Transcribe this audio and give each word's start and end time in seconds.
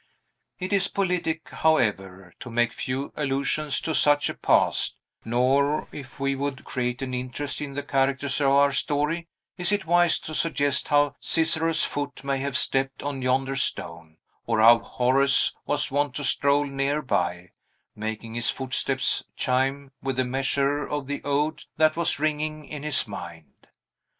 It 0.57 0.73
is 0.73 0.87
politic, 0.87 1.47
however, 1.49 2.33
to 2.39 2.49
make 2.49 2.73
few 2.73 3.13
allusions 3.15 3.79
to 3.81 3.93
such 3.93 4.29
a 4.29 4.33
past; 4.33 4.97
nor, 5.23 5.87
if 5.91 6.19
we 6.19 6.33
would 6.35 6.65
create 6.65 7.03
an 7.03 7.13
interest 7.13 7.61
in 7.61 7.75
the 7.75 7.83
characters 7.83 8.41
of 8.41 8.47
our 8.47 8.71
story, 8.71 9.27
is 9.59 9.71
it 9.71 9.85
wise 9.85 10.17
to 10.21 10.33
suggest 10.33 10.87
how 10.87 11.17
Cicero's 11.19 11.83
foot 11.83 12.23
may 12.23 12.39
have 12.39 12.57
stepped 12.57 13.03
on 13.03 13.21
yonder 13.21 13.55
stone, 13.55 14.17
or 14.47 14.59
how 14.59 14.79
Horace 14.79 15.53
was 15.67 15.91
wont 15.91 16.15
to 16.15 16.23
stroll 16.23 16.65
near 16.65 17.03
by, 17.03 17.51
making 17.95 18.33
his 18.33 18.49
footsteps 18.49 19.23
chime 19.37 19.91
with 20.01 20.15
the 20.15 20.25
measure 20.25 20.83
of 20.83 21.05
the 21.05 21.21
ode 21.23 21.65
that 21.77 21.95
was 21.95 22.17
ringing 22.19 22.65
in 22.65 22.81
his 22.81 23.07
mind. 23.07 23.67